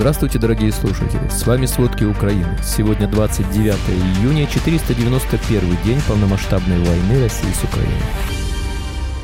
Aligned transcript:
Здравствуйте, 0.00 0.38
дорогие 0.38 0.72
слушатели! 0.72 1.28
С 1.28 1.46
вами 1.46 1.66
«Сводки 1.66 2.04
Украины». 2.04 2.56
Сегодня 2.64 3.06
29 3.06 3.74
июня, 4.22 4.46
491 4.46 5.76
день 5.84 6.00
полномасштабной 6.08 6.78
войны 6.78 7.20
России 7.20 7.52
с 7.52 7.62
Украиной. 7.62 8.00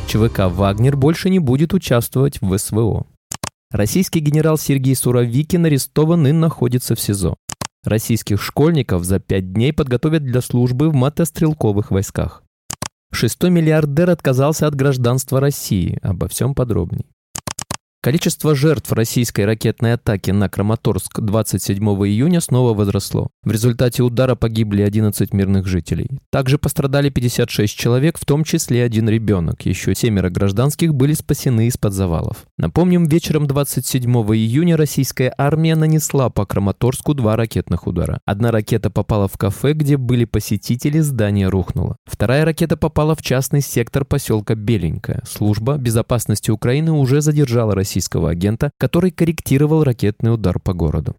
ЧВК 0.06 0.54
«Вагнер» 0.54 0.98
больше 0.98 1.30
не 1.30 1.38
будет 1.38 1.72
участвовать 1.72 2.42
в 2.42 2.58
СВО. 2.58 3.06
Российский 3.70 4.20
генерал 4.20 4.58
Сергей 4.58 4.94
Суровикин 4.94 5.65
арестован 5.65 6.26
и 6.26 6.33
находится 6.33 6.95
в 6.95 7.01
СИЗО. 7.01 7.37
Российских 7.83 8.43
школьников 8.43 9.04
за 9.04 9.19
пять 9.19 9.54
дней 9.54 9.72
подготовят 9.72 10.24
для 10.24 10.43
службы 10.43 10.90
в 10.90 10.95
мотострелковых 10.95 11.90
войсках. 11.90 12.43
Шестой 13.11 13.49
миллиардер 13.49 14.11
отказался 14.11 14.67
от 14.67 14.74
гражданства 14.74 15.40
России. 15.40 15.99
Обо 16.02 16.29
всем 16.29 16.55
подробней. 16.55 17.06
Количество 18.06 18.54
жертв 18.54 18.92
российской 18.92 19.46
ракетной 19.46 19.95
атаки 19.95 20.30
на 20.30 20.48
Краматорск 20.48 21.19
27 21.19 21.84
июня 22.06 22.41
снова 22.41 22.73
возросло. 22.73 23.30
В 23.42 23.51
результате 23.51 24.05
удара 24.05 24.37
погибли 24.37 24.83
11 24.83 25.33
мирных 25.34 25.66
жителей. 25.66 26.20
Также 26.30 26.56
пострадали 26.56 27.11
56 27.11 27.77
человек, 27.77 28.16
в 28.16 28.24
том 28.24 28.45
числе 28.45 28.84
один 28.84 29.09
ребенок. 29.09 29.66
Еще 29.66 29.92
семеро 29.97 30.30
гражданских 30.30 30.95
были 30.95 31.14
спасены 31.14 31.66
из-под 31.66 31.95
завалов. 31.95 32.45
Напомним, 32.59 33.09
вечером 33.09 33.48
27 33.48 34.09
июня 34.09 34.77
российская 34.77 35.34
армия 35.36 35.75
нанесла 35.75 36.30
по 36.30 36.47
Краматорску 36.47 37.12
два 37.12 37.34
ракетных 37.34 37.88
удара. 37.88 38.20
Одна 38.25 38.52
ракета 38.52 38.88
попала 38.88 39.27
в 39.27 39.36
кафе, 39.36 39.73
где 39.73 39.97
были 39.97 40.27
посетители, 40.27 41.00
здание 41.00 41.48
рухнуло. 41.48 41.97
Вторая 42.05 42.45
ракета 42.45 42.77
попала 42.77 43.16
в 43.16 43.23
частный 43.23 43.62
сектор 43.62 44.05
поселка 44.05 44.55
Беленькая. 44.55 45.25
Служба 45.27 45.77
безопасности 45.77 46.52
Украины 46.52 46.92
уже 46.92 47.20
задержала 47.20 47.75
Россию 47.75 47.95
российского 47.96 48.30
агента, 48.30 48.70
который 48.78 49.10
корректировал 49.10 49.82
ракетный 49.82 50.32
удар 50.32 50.59
по 50.60 50.74
городу. 50.74 51.16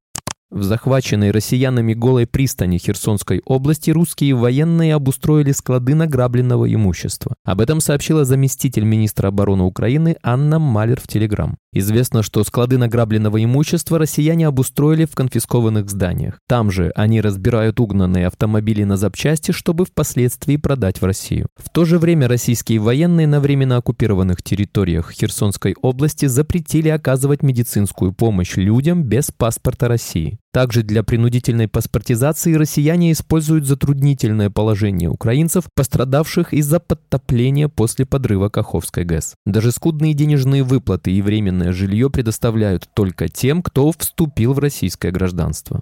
В 0.50 0.64
захваченной 0.64 1.32
россиянами 1.32 1.94
голой 1.94 2.26
пристани 2.26 2.78
Херсонской 2.78 3.42
области 3.46 3.92
русские 3.92 4.34
военные 4.34 4.94
обустроили 4.96 5.52
склады 5.52 5.94
награбленного 5.94 6.74
имущества. 6.74 7.36
Об 7.44 7.60
этом 7.60 7.82
сообщила 7.82 8.24
заместитель 8.24 8.86
министра 8.86 9.28
обороны 9.28 9.64
Украины 9.64 10.16
Анна 10.24 10.58
Малер 10.60 11.02
в 11.02 11.08
Телеграм. 11.08 11.58
Известно, 11.80 12.24
что 12.24 12.44
склады 12.44 12.80
награбленного 12.80 13.44
имущества 13.44 14.00
россияне 14.00 14.48
обустроили 14.48 15.06
в 15.06 15.14
конфискованных 15.14 15.88
зданиях. 15.92 16.40
Там 16.48 16.72
же 16.72 16.92
они 16.96 17.22
разбирают 17.22 17.80
угнанные 17.80 18.26
автомобили 18.26 18.84
на 18.84 18.98
запчасти, 18.98 19.52
чтобы 19.52 19.86
впоследствии 19.86 20.58
продать 20.58 21.00
в 21.00 21.06
Россию. 21.06 21.46
В 21.56 21.70
то 21.70 21.86
же 21.86 22.00
время 22.00 22.28
российские 22.28 22.80
военные 22.80 23.28
на 23.28 23.40
временно 23.40 23.78
оккупированных 23.78 24.42
территориях 24.42 25.12
Херсонской 25.12 25.76
области 25.80 26.26
запретили 26.26 26.90
оказывать 26.90 27.44
медицинскую 27.44 28.12
помощь 28.12 28.56
людям 28.56 29.04
без 29.04 29.30
паспорта 29.30 29.88
России. 29.88 30.40
Также 30.54 30.82
для 30.82 31.04
принудительной 31.04 31.68
паспортизации 31.68 32.54
россияне 32.56 33.12
используют 33.12 33.66
затруднительное 33.66 34.50
положение 34.50 35.10
украинцев, 35.10 35.66
пострадавших 35.76 36.54
из-за 36.54 36.80
подтопления 36.80 37.68
после 37.68 38.06
подрыва 38.06 38.50
Каховской 38.50 39.04
ГЭС. 39.04 39.36
Даже 39.46 39.72
скудные 39.72 40.14
денежные 40.14 40.64
выплаты 40.64 41.12
и 41.12 41.22
временное 41.22 41.74
жилье 41.74 42.10
предоставляют 42.10 42.90
только 42.94 43.28
тем, 43.28 43.62
кто 43.62 43.92
вступил 43.98 44.54
в 44.54 44.60
российское 44.60 45.12
гражданство. 45.12 45.82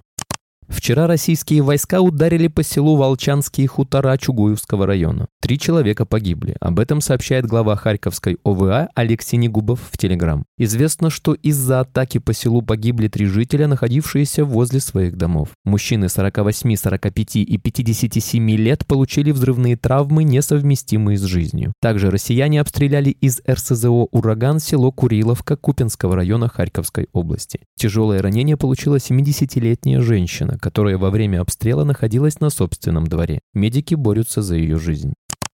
Вчера 0.68 1.06
российские 1.06 1.62
войска 1.62 2.00
ударили 2.00 2.48
по 2.48 2.62
селу 2.62 2.96
Волчанские 2.96 3.68
хутора 3.68 4.16
Чугуевского 4.18 4.86
района. 4.86 5.28
Три 5.40 5.58
человека 5.60 6.04
погибли. 6.04 6.56
Об 6.60 6.80
этом 6.80 7.00
сообщает 7.00 7.46
глава 7.46 7.76
Харьковской 7.76 8.38
ОВА 8.44 8.88
Алексей 8.94 9.36
Негубов 9.36 9.80
в 9.90 9.96
Телеграм. 9.96 10.44
Известно, 10.58 11.08
что 11.08 11.34
из-за 11.34 11.80
атаки 11.80 12.18
по 12.18 12.32
селу 12.32 12.62
погибли 12.62 13.06
три 13.06 13.26
жителя, 13.26 13.68
находившиеся 13.68 14.44
возле 14.44 14.80
своих 14.80 15.16
домов. 15.16 15.50
Мужчины 15.64 16.08
48, 16.08 16.74
45 16.76 17.36
и 17.36 17.58
57 17.58 18.50
лет 18.50 18.86
получили 18.86 19.30
взрывные 19.30 19.76
травмы, 19.76 20.24
несовместимые 20.24 21.16
с 21.16 21.22
жизнью. 21.22 21.74
Также 21.80 22.10
россияне 22.10 22.60
обстреляли 22.60 23.10
из 23.10 23.40
РСЗО 23.48 24.08
«Ураган» 24.10 24.58
село 24.58 24.90
Куриловка 24.90 25.56
Купинского 25.56 26.16
района 26.16 26.48
Харьковской 26.48 27.06
области. 27.12 27.60
Тяжелое 27.76 28.20
ранение 28.20 28.56
получила 28.56 28.96
70-летняя 28.96 30.00
женщина 30.00 30.55
которая 30.58 30.98
во 30.98 31.10
время 31.10 31.40
обстрела 31.40 31.84
находилась 31.84 32.40
на 32.40 32.50
собственном 32.50 33.06
дворе. 33.06 33.40
Медики 33.54 33.94
борются 33.94 34.42
за 34.42 34.56
ее 34.56 34.78
жизнь. 34.78 35.14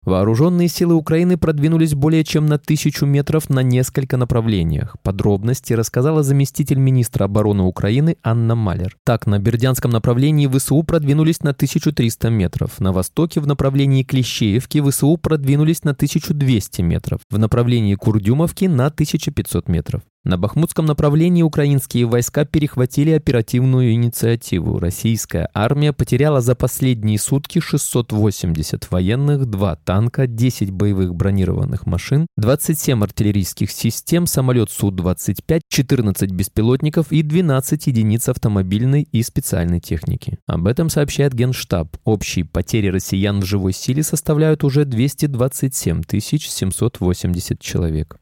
Вооруженные 0.09 0.69
силы 0.69 0.95
Украины 0.95 1.37
продвинулись 1.37 1.95
более 1.95 2.25
чем 2.25 2.47
на 2.47 2.59
тысячу 2.59 3.05
метров 3.05 3.51
на 3.51 3.63
несколько 3.63 4.17
направлениях. 4.17 4.97
Подробности 5.03 5.75
рассказала 5.75 6.23
заместитель 6.23 6.79
министра 6.79 7.25
обороны 7.25 7.65
Украины 7.65 8.17
Анна 8.23 8.55
Малер. 8.55 8.97
Так, 9.05 9.27
на 9.27 9.39
Бердянском 9.39 9.91
направлении 9.91 10.47
ВСУ 10.47 10.83
продвинулись 10.83 11.43
на 11.43 11.51
1300 11.51 12.31
метров. 12.31 12.81
На 12.81 12.93
востоке 12.93 13.41
в 13.41 13.47
направлении 13.47 14.03
Клещеевки 14.03 14.81
ВСУ 14.81 15.19
продвинулись 15.19 15.85
на 15.85 15.91
1200 15.91 16.81
метров. 16.81 17.21
В 17.29 17.39
направлении 17.39 17.95
Курдюмовки 17.95 18.65
на 18.65 18.87
1500 18.87 19.69
метров. 19.69 20.01
На 20.29 20.37
Бахмутском 20.37 20.85
направлении 20.85 21.43
украинские 21.43 22.05
войска 22.05 22.45
перехватили 22.45 23.13
оперативную 23.13 23.93
инициативу. 23.93 24.79
Российская 24.79 25.49
армия 25.55 25.95
потеряла 25.95 26.43
за 26.43 26.55
последние 26.55 27.19
сутки 27.19 27.61
680 27.61 28.91
военных, 28.91 29.47
2 29.47 29.77
танка, 29.77 30.27
10 30.27 30.71
боевых 30.71 31.15
бронированных 31.15 31.87
машин, 31.87 32.27
27 32.37 33.03
артиллерийских 33.03 33.71
систем, 33.71 34.27
самолет 34.27 34.71
Су-25, 34.71 35.63
14 35.67 36.31
беспилотников 36.31 37.11
и 37.11 37.23
12 37.23 37.87
единиц 37.87 38.29
автомобильной 38.29 39.09
и 39.11 39.23
специальной 39.23 39.81
техники. 39.81 40.37
Об 40.47 40.67
этом 40.67 40.91
сообщает 40.91 41.33
Генштаб. 41.33 41.97
Общие 42.05 42.45
потери 42.45 42.89
россиян 42.89 43.41
в 43.41 43.47
живой 43.47 43.73
силе 43.73 44.03
составляют 44.03 44.63
уже 44.63 44.85
227 44.85 46.03
780 46.07 47.61
человек. 47.61 48.18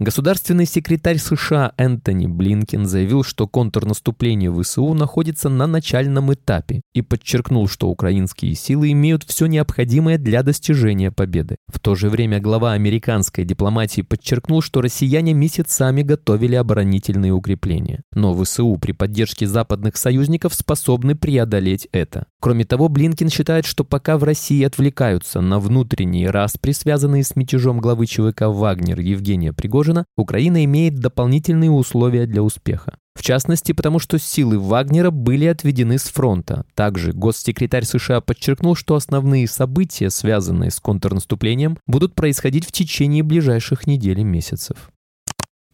Государственный 0.00 0.64
секретарь 0.64 1.18
США 1.18 1.72
Энтони 1.76 2.28
Блинкен 2.28 2.86
заявил, 2.86 3.24
что 3.24 3.48
контрнаступление 3.48 4.48
ВСУ 4.48 4.94
находится 4.94 5.48
на 5.48 5.66
начальном 5.66 6.32
этапе 6.32 6.82
и 6.94 7.02
подчеркнул, 7.02 7.66
что 7.66 7.88
украинские 7.88 8.54
силы 8.54 8.92
имеют 8.92 9.24
все 9.24 9.46
необходимое 9.46 10.16
для 10.16 10.44
достижения 10.44 11.10
победы. 11.10 11.56
В 11.66 11.80
то 11.80 11.96
же 11.96 12.10
время 12.10 12.38
глава 12.38 12.74
американской 12.74 13.44
дипломатии 13.44 14.02
подчеркнул, 14.02 14.62
что 14.62 14.82
россияне 14.82 15.34
месяцами 15.34 16.02
готовили 16.02 16.54
оборонительные 16.54 17.32
укрепления. 17.32 18.04
Но 18.12 18.40
ВСУ 18.40 18.78
при 18.80 18.92
поддержке 18.92 19.48
западных 19.48 19.96
союзников 19.96 20.54
способны 20.54 21.16
преодолеть 21.16 21.88
это. 21.90 22.26
Кроме 22.38 22.64
того, 22.64 22.88
Блинкен 22.88 23.30
считает, 23.30 23.66
что 23.66 23.82
пока 23.82 24.16
в 24.16 24.22
России 24.22 24.62
отвлекаются 24.62 25.40
на 25.40 25.58
внутренние 25.58 26.30
распри, 26.30 26.70
связанные 26.70 27.24
с 27.24 27.34
мятежом 27.34 27.80
главы 27.80 28.06
ЧВК 28.06 28.42
«Вагнер» 28.42 29.00
Евгения 29.00 29.52
Пригожина, 29.52 29.87
положено, 29.88 30.04
Украина 30.16 30.64
имеет 30.64 30.96
дополнительные 30.96 31.70
условия 31.70 32.26
для 32.26 32.42
успеха. 32.42 32.98
В 33.14 33.22
частности, 33.22 33.72
потому 33.72 33.98
что 33.98 34.18
силы 34.18 34.58
Вагнера 34.58 35.10
были 35.10 35.46
отведены 35.46 35.98
с 35.98 36.04
фронта. 36.04 36.64
Также 36.74 37.12
госсекретарь 37.12 37.84
США 37.84 38.20
подчеркнул, 38.20 38.76
что 38.76 38.94
основные 38.94 39.48
события, 39.48 40.08
связанные 40.08 40.70
с 40.70 40.78
контрнаступлением, 40.78 41.78
будут 41.86 42.14
происходить 42.14 42.66
в 42.66 42.72
течение 42.72 43.24
ближайших 43.24 43.86
недель 43.86 44.20
и 44.20 44.24
месяцев. 44.24 44.90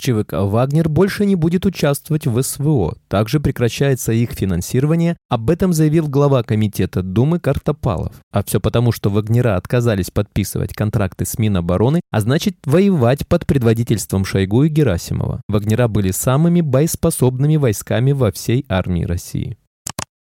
ЧВК 0.04 0.34
«Вагнер» 0.34 0.91
больше 0.91 1.25
не 1.25 1.34
будет 1.34 1.65
участвовать 1.65 2.26
в 2.26 2.42
СВО. 2.42 2.98
Также 3.09 3.41
прекращается 3.41 4.12
их 4.12 4.32
финансирование. 4.32 5.16
Об 5.31 5.48
этом 5.48 5.72
заявил 5.72 6.09
глава 6.09 6.42
комитета 6.42 7.03
Думы 7.03 7.41
Картопалов. 7.41 8.12
А 8.31 8.44
все 8.44 8.60
потому, 8.60 8.92
что 8.92 9.09
«Вагнера» 9.09 9.56
отказались 9.56 10.10
подписывать 10.10 10.75
контракты 10.75 11.25
с 11.25 11.38
Минобороны, 11.38 12.03
а 12.10 12.20
значит 12.20 12.59
воевать 12.66 13.26
под 13.26 13.47
предводительством 13.47 14.26
Шойгу 14.26 14.65
и 14.65 14.69
Герасимова. 14.69 15.41
«Вагнера» 15.48 15.88
были 15.88 16.10
самыми 16.10 16.60
боеспособными 16.60 17.56
войсками 17.56 18.12
во 18.12 18.30
всей 18.30 18.66
армии 18.68 19.04
России. 19.04 19.56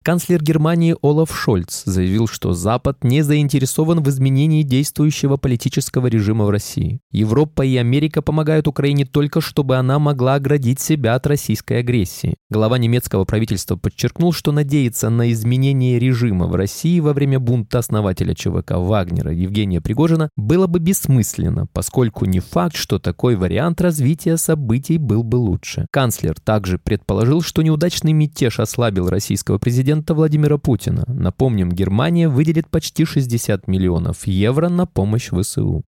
Канцлер 0.01 0.41
Германии 0.41 0.95
Олаф 1.01 1.37
Шольц 1.37 1.83
заявил, 1.83 2.25
что 2.25 2.53
Запад 2.53 3.03
не 3.03 3.21
заинтересован 3.21 4.01
в 4.01 4.07
изменении 4.07 4.63
действующего 4.63 5.35
политического 5.35 6.07
режима 6.07 6.45
в 6.45 6.49
России. 6.49 7.01
Европа 7.11 7.63
и 7.63 7.75
Америка 7.75 8.21
помогают 8.21 8.69
Украине 8.69 9.03
только, 9.03 9.41
чтобы 9.41 9.75
она 9.75 9.99
могла 9.99 10.35
оградить 10.35 10.79
себя 10.79 11.15
от 11.15 11.27
российской 11.27 11.79
агрессии. 11.79 12.35
Глава 12.49 12.77
немецкого 12.77 13.25
правительства 13.25 13.75
подчеркнул, 13.75 14.31
что 14.31 14.53
надеяться 14.53 15.09
на 15.09 15.33
изменение 15.33 15.99
режима 15.99 16.47
в 16.47 16.55
России 16.55 17.01
во 17.01 17.11
время 17.11 17.37
бунта 17.41 17.79
основателя 17.79 18.33
ЧВК 18.33 18.75
Вагнера 18.75 19.33
Евгения 19.33 19.81
Пригожина 19.81 20.29
было 20.37 20.67
бы 20.67 20.79
бессмысленно, 20.79 21.67
поскольку 21.73 22.23
не 22.23 22.39
факт, 22.39 22.77
что 22.77 22.99
такой 22.99 23.35
вариант 23.35 23.81
развития 23.81 24.37
событий 24.37 24.97
был 24.97 25.23
бы 25.23 25.35
лучше. 25.35 25.87
Канцлер 25.91 26.39
также 26.39 26.79
предположил, 26.79 27.41
что 27.41 27.61
неудачный 27.63 28.13
мятеж 28.13 28.61
ослабил 28.61 29.09
российского 29.09 29.57
президента 29.57 29.88
президента 29.89 30.13
Владимира 30.13 30.59
Путина. 30.59 31.03
Напомним, 31.07 31.71
Германия 31.71 32.29
выделит 32.29 32.69
почти 32.69 33.05
60 33.05 33.67
миллионов 33.67 34.27
евро 34.27 34.69
на 34.69 34.85
помощь 34.85 35.31
ВСУ. 35.31 35.83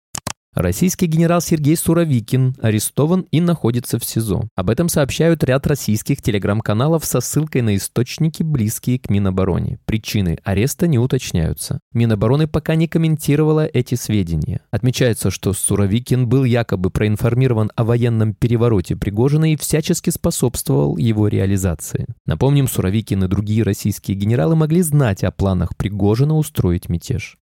Российский 0.59 1.05
генерал 1.05 1.39
Сергей 1.39 1.77
Суровикин 1.77 2.53
арестован 2.61 3.25
и 3.31 3.39
находится 3.39 3.97
в 3.97 4.03
СИЗО. 4.03 4.49
Об 4.57 4.69
этом 4.69 4.89
сообщают 4.89 5.41
ряд 5.45 5.65
российских 5.65 6.21
телеграм-каналов 6.21 7.05
со 7.05 7.21
ссылкой 7.21 7.61
на 7.61 7.77
источники, 7.77 8.43
близкие 8.43 8.99
к 8.99 9.09
Минобороне. 9.09 9.79
Причины 9.85 10.37
ареста 10.43 10.85
не 10.87 10.99
уточняются. 10.99 11.79
Минобороны 11.93 12.45
пока 12.45 12.75
не 12.75 12.89
комментировала 12.89 13.67
эти 13.67 13.95
сведения. 13.95 14.59
Отмечается, 14.69 15.31
что 15.31 15.53
Суровикин 15.53 16.27
был 16.27 16.43
якобы 16.43 16.89
проинформирован 16.89 17.71
о 17.77 17.85
военном 17.85 18.33
перевороте 18.33 18.97
Пригожина 18.97 19.53
и 19.53 19.55
всячески 19.55 20.09
способствовал 20.09 20.97
его 20.97 21.29
реализации. 21.29 22.05
Напомним, 22.25 22.67
Суровикин 22.67 23.23
и 23.23 23.27
другие 23.29 23.63
российские 23.63 24.17
генералы 24.17 24.57
могли 24.57 24.81
знать 24.81 25.23
о 25.23 25.31
планах 25.31 25.77
Пригожина 25.77 26.35
устроить 26.35 26.89
мятеж. 26.89 27.38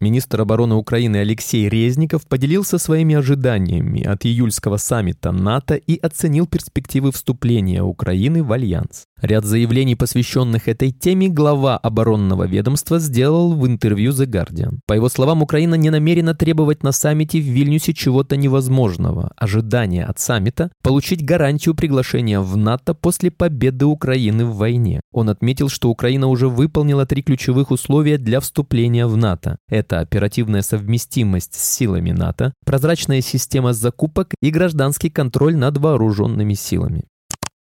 Министр 0.00 0.40
обороны 0.40 0.76
Украины 0.76 1.18
Алексей 1.18 1.68
Резников 1.68 2.26
поделился 2.26 2.78
своими 2.78 3.14
ожиданиями 3.14 4.02
от 4.02 4.24
июльского 4.24 4.78
саммита 4.78 5.30
НАТО 5.30 5.74
и 5.74 5.98
оценил 5.98 6.46
перспективы 6.46 7.12
вступления 7.12 7.82
Украины 7.82 8.42
в 8.42 8.50
Альянс. 8.50 9.04
Ряд 9.22 9.44
заявлений, 9.44 9.96
посвященных 9.96 10.66
этой 10.66 10.92
теме, 10.92 11.28
глава 11.28 11.76
оборонного 11.76 12.46
ведомства 12.46 12.98
сделал 12.98 13.54
в 13.54 13.66
интервью 13.66 14.12
The 14.12 14.26
Guardian. 14.26 14.78
По 14.86 14.94
его 14.94 15.10
словам, 15.10 15.42
Украина 15.42 15.74
не 15.74 15.90
намерена 15.90 16.34
требовать 16.34 16.82
на 16.82 16.92
саммите 16.92 17.38
в 17.38 17.44
Вильнюсе 17.44 17.92
чего-то 17.92 18.36
невозможного. 18.36 19.32
Ожидание 19.36 20.06
от 20.06 20.18
саммита– 20.18 20.70
получить 20.82 21.24
гарантию 21.24 21.74
приглашения 21.74 22.40
в 22.40 22.56
НАТО 22.56 22.94
после 22.94 23.30
победы 23.30 23.84
Украины 23.84 24.46
в 24.46 24.56
войне. 24.56 25.02
Он 25.12 25.28
отметил, 25.28 25.68
что 25.68 25.90
Украина 25.90 26.28
уже 26.28 26.48
выполнила 26.48 27.04
три 27.04 27.22
ключевых 27.22 27.70
условия 27.70 28.16
для 28.16 28.40
вступления 28.40 29.06
в 29.06 29.18
НАТО. 29.18 29.58
Это 29.68 30.00
оперативная 30.00 30.62
совместимость 30.62 31.54
с 31.54 31.76
силами 31.76 32.12
НАТО, 32.12 32.54
прозрачная 32.64 33.20
система 33.20 33.74
закупок 33.74 34.34
и 34.40 34.50
гражданский 34.50 35.10
контроль 35.10 35.56
над 35.56 35.76
вооруженными 35.76 36.54
силами. 36.54 37.04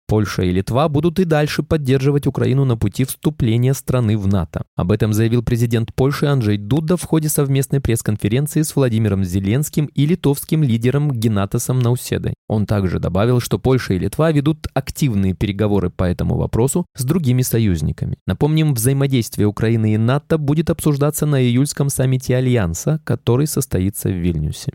Польша 0.09 0.43
и 0.43 0.53
Литва 0.53 0.89
будут 0.89 1.19
и 1.19 1.25
дальше 1.25 1.63
поддерживать 1.63 2.27
Украину 2.27 2.65
на 2.65 2.77
пути 2.77 3.05
вступления 3.05 3.75
страны 3.75 4.17
в 4.17 4.27
НАТО. 4.27 4.63
Об 4.77 4.93
этом 4.93 5.13
заявил 5.13 5.43
президент 5.43 5.93
Польши 5.95 6.27
Анджей 6.27 6.59
Дуда 6.59 6.97
в 6.97 7.03
ходе 7.03 7.29
совместной 7.29 7.81
пресс-конференции 7.81 8.63
с 8.63 8.77
Владимиром 8.77 9.25
Зеленским 9.25 9.87
и 9.87 10.07
литовским 10.07 10.63
лидером 10.63 11.11
Геннатосом 11.11 11.81
Науседой. 11.81 12.35
Он 12.49 12.67
также 12.67 13.01
добавил, 13.01 13.41
что 13.41 13.59
Польша 13.59 13.95
и 13.95 13.99
Литва 13.99 14.31
ведут 14.31 14.69
активные 14.75 15.35
переговоры 15.35 15.91
по 15.91 16.05
этому 16.05 16.37
вопросу 16.37 16.87
с 16.97 17.05
другими 17.05 17.43
союзниками. 17.43 18.19
Напомним, 18.27 18.75
взаимодействие 18.75 19.49
Украины 19.49 19.95
и 19.95 19.99
НАТО 19.99 20.39
будет 20.39 20.71
обсуждаться 20.71 21.27
на 21.27 21.43
июльском 21.43 21.89
саммите 21.89 22.37
Альянса, 22.37 23.01
который 23.05 23.47
состоится 23.47 24.09
в 24.09 24.13
Вильнюсе. 24.13 24.73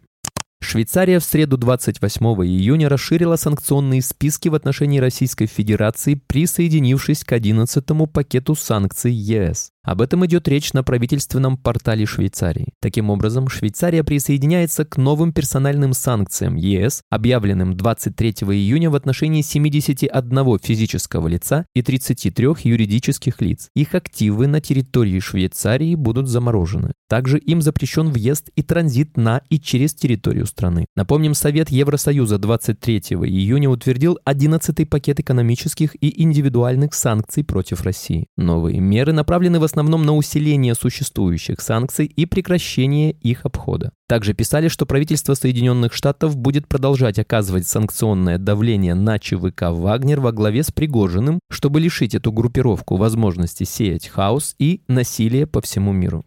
Швейцария 0.64 1.20
в 1.20 1.24
среду 1.24 1.58
28 1.58 2.26
июня 2.46 2.88
расширила 2.88 3.36
санкционные 3.36 4.02
списки 4.02 4.48
в 4.48 4.56
отношении 4.56 5.00
Российской 5.00 5.48
Федерации, 5.48 6.14
присоединившись 6.14 7.24
к 7.24 7.34
11-му 7.34 8.08
пакету 8.08 8.56
санкций 8.56 9.12
ЕС. 9.12 9.72
Об 9.84 10.02
этом 10.02 10.24
идет 10.28 10.48
речь 10.48 10.74
на 10.74 10.84
правительственном 10.84 11.58
портале 11.58 12.06
Швейцарии. 12.06 12.74
Таким 12.80 13.10
образом, 13.10 13.50
Швейцария 13.50 14.04
присоединяется 14.04 14.86
к 14.86 14.98
новым 14.98 15.34
персональным 15.34 15.94
санкциям 15.94 16.56
ЕС, 16.56 17.02
объявленным 17.10 17.76
23 17.76 18.30
июня 18.30 18.92
в 18.92 18.96
отношении 18.96 19.42
71 19.42 20.60
физического 20.60 21.28
лица 21.28 21.66
и 21.74 21.82
33 21.82 22.48
юридических 22.64 23.42
лиц. 23.42 23.70
Их 23.76 23.96
активы 23.96 24.46
на 24.46 24.62
территории 24.62 25.20
Швейцарии 25.20 25.96
будут 25.96 26.28
заморожены. 26.28 26.94
Также 27.10 27.40
им 27.40 27.62
запрещен 27.62 28.10
въезд 28.10 28.50
и 28.56 28.62
транзит 28.62 29.18
на 29.18 29.42
и 29.50 29.60
через 29.60 29.96
территорию 29.96 30.46
страны. 30.46 30.86
Напомним, 30.96 31.34
Совет 31.34 31.70
Евросоюза 31.70 32.38
23 32.38 33.00
июня 33.00 33.70
утвердил 33.70 34.20
11-й 34.28 34.86
пакет 34.86 35.20
экономических 35.20 35.96
и 36.02 36.22
индивидуальных 36.22 36.94
санкций 36.94 37.44
против 37.44 37.82
России. 37.82 38.28
Новые 38.38 38.80
меры 38.80 39.12
направлены 39.12 39.60
в 39.60 39.71
основном 39.72 40.04
на 40.04 40.16
усиление 40.16 40.76
существующих 40.76 41.62
санкций 41.62 42.06
и 42.06 42.26
прекращение 42.26 43.14
их 43.14 43.46
обхода. 43.46 43.92
Также 44.08 44.34
писали, 44.34 44.68
что 44.68 44.86
правительство 44.86 45.34
Соединенных 45.34 45.94
Штатов 45.94 46.36
будет 46.36 46.68
продолжать 46.68 47.18
оказывать 47.18 47.68
санкционное 47.68 48.38
давление 48.38 48.94
на 48.94 49.18
ЧВК 49.18 49.70
«Вагнер» 49.70 50.20
во 50.20 50.34
главе 50.34 50.64
с 50.64 50.72
Пригожиным, 50.72 51.40
чтобы 51.50 51.80
лишить 51.80 52.14
эту 52.14 52.34
группировку 52.34 52.98
возможности 52.98 53.64
сеять 53.64 54.10
хаос 54.10 54.56
и 54.60 54.82
насилие 54.88 55.48
по 55.48 55.62
всему 55.62 55.94
миру. 55.94 56.26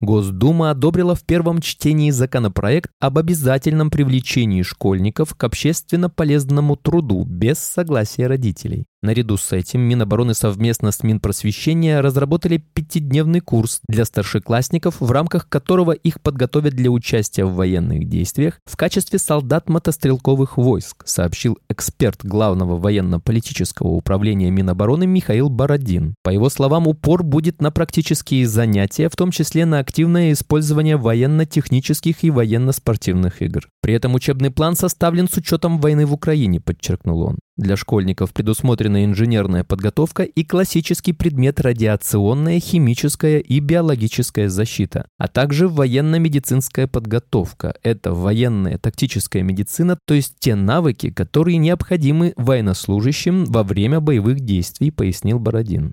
Госдума 0.00 0.70
одобрила 0.70 1.14
в 1.14 1.24
первом 1.24 1.60
чтении 1.60 2.10
законопроект 2.10 2.90
об 3.00 3.18
обязательном 3.18 3.90
привлечении 3.90 4.62
школьников 4.62 5.34
к 5.34 5.44
общественно 5.44 6.10
полезному 6.10 6.74
труду 6.74 7.24
без 7.24 7.58
согласия 7.58 8.26
родителей. 8.26 8.86
Наряду 9.02 9.38
с 9.38 9.52
этим 9.52 9.80
Минобороны 9.80 10.34
совместно 10.34 10.92
с 10.92 11.02
Минпросвещения 11.02 12.02
разработали 12.02 12.58
пятидневный 12.58 13.40
курс 13.40 13.80
для 13.88 14.04
старшеклассников, 14.04 15.00
в 15.00 15.10
рамках 15.10 15.48
которого 15.48 15.92
их 15.92 16.20
подготовят 16.20 16.74
для 16.74 16.90
участия 16.90 17.46
в 17.46 17.54
военных 17.54 18.06
действиях 18.10 18.60
в 18.66 18.76
качестве 18.76 19.18
солдат 19.18 19.70
мотострелковых 19.70 20.58
войск, 20.58 21.06
сообщил 21.06 21.56
эксперт 21.70 22.22
Главного 22.22 22.78
военно-политического 22.78 23.88
управления 23.88 24.50
Минобороны 24.50 25.06
Михаил 25.06 25.48
Бородин. 25.48 26.14
По 26.22 26.28
его 26.28 26.50
словам, 26.50 26.86
упор 26.86 27.22
будет 27.22 27.62
на 27.62 27.70
практические 27.70 28.46
занятия, 28.46 29.08
в 29.08 29.16
том 29.16 29.30
числе 29.30 29.64
на 29.64 29.78
активное 29.78 30.32
использование 30.32 30.98
военно-технических 30.98 32.22
и 32.22 32.30
военно-спортивных 32.30 33.40
игр. 33.40 33.66
При 33.80 33.94
этом 33.94 34.14
учебный 34.14 34.50
план 34.50 34.76
составлен 34.76 35.26
с 35.26 35.38
учетом 35.38 35.78
войны 35.78 36.04
в 36.04 36.12
Украине, 36.12 36.60
подчеркнул 36.60 37.22
он. 37.22 37.38
Для 37.60 37.76
школьников 37.76 38.32
предусмотрена 38.32 39.04
инженерная 39.04 39.64
подготовка 39.64 40.22
и 40.22 40.44
классический 40.44 41.12
предмет 41.12 41.60
радиационная, 41.60 42.58
химическая 42.58 43.38
и 43.38 43.60
биологическая 43.60 44.48
защита, 44.48 45.04
а 45.18 45.28
также 45.28 45.68
военно-медицинская 45.68 46.86
подготовка. 46.86 47.74
Это 47.82 48.14
военная 48.14 48.78
тактическая 48.78 49.42
медицина, 49.42 49.98
то 50.06 50.14
есть 50.14 50.36
те 50.38 50.54
навыки, 50.54 51.10
которые 51.10 51.58
необходимы 51.58 52.32
военнослужащим 52.38 53.44
во 53.44 53.62
время 53.62 54.00
боевых 54.00 54.40
действий, 54.40 54.90
пояснил 54.90 55.38
Бородин. 55.38 55.92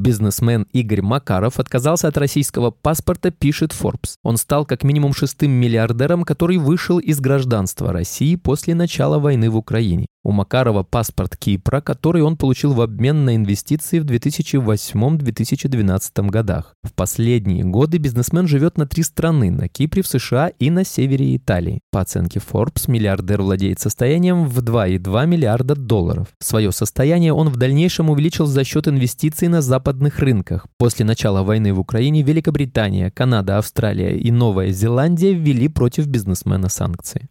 Бизнесмен 0.00 0.66
Игорь 0.72 1.02
Макаров 1.02 1.58
отказался 1.58 2.08
от 2.08 2.16
российского 2.16 2.70
паспорта, 2.70 3.30
пишет 3.30 3.72
Forbes. 3.72 4.14
Он 4.22 4.38
стал 4.38 4.64
как 4.64 4.82
минимум 4.82 5.12
шестым 5.12 5.50
миллиардером, 5.50 6.22
который 6.22 6.56
вышел 6.56 6.98
из 6.98 7.20
гражданства 7.20 7.92
России 7.92 8.36
после 8.36 8.74
начала 8.74 9.18
войны 9.18 9.50
в 9.50 9.56
Украине. 9.58 10.06
У 10.22 10.32
Макарова 10.32 10.82
паспорт 10.82 11.34
Кипра, 11.34 11.80
который 11.80 12.22
он 12.22 12.36
получил 12.36 12.74
в 12.74 12.82
обмен 12.82 13.24
на 13.24 13.36
инвестиции 13.36 14.00
в 14.00 14.04
2008-2012 14.04 16.28
годах. 16.28 16.74
В 16.82 16.92
последние 16.92 17.64
годы 17.64 17.96
бизнесмен 17.96 18.46
живет 18.46 18.76
на 18.76 18.86
три 18.86 19.02
страны– 19.02 19.50
на 19.52 19.66
Кипре, 19.68 20.02
в 20.02 20.06
США 20.06 20.48
и 20.58 20.68
на 20.68 20.84
севере 20.84 21.34
Италии. 21.34 21.80
По 21.90 22.02
оценке 22.02 22.38
Forbes, 22.38 22.90
миллиардер 22.90 23.40
владеет 23.40 23.80
состоянием 23.80 24.44
в 24.44 24.58
2,2 24.58 25.26
миллиарда 25.26 25.74
долларов. 25.74 26.26
Свое 26.38 26.70
состояние 26.70 27.32
он 27.32 27.48
в 27.48 27.56
дальнейшем 27.56 28.10
увеличил 28.10 28.44
за 28.44 28.62
счет 28.62 28.88
инвестиций 28.88 29.48
на 29.48 29.62
западных 29.62 30.18
рынках. 30.18 30.66
После 30.76 31.06
начала 31.06 31.42
войны 31.42 31.72
в 31.72 31.80
Украине 31.80 32.20
Великобритания, 32.20 33.10
Канада, 33.10 33.56
Австралия 33.56 34.18
и 34.18 34.30
Новая 34.30 34.70
Зеландия 34.70 35.32
ввели 35.32 35.68
против 35.68 36.08
бизнесмена 36.08 36.68
санкции. 36.68 37.30